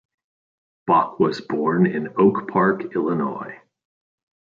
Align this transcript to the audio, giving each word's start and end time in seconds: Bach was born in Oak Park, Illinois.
Bach 0.87 1.19
was 1.19 1.41
born 1.41 1.85
in 1.85 2.15
Oak 2.17 2.47
Park, 2.47 2.95
Illinois. 2.95 3.61